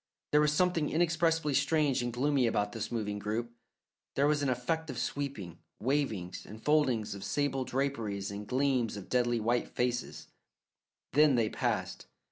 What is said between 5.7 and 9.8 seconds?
wavings and foldings of sable draperies and gleams of deadly white